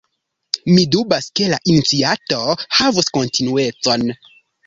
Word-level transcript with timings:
Mi 0.75 0.85
dubas 0.93 1.27
ke 1.39 1.49
la 1.51 1.59
iniciato 1.73 2.39
havus 2.79 3.13
kontinuecon. 3.19 4.09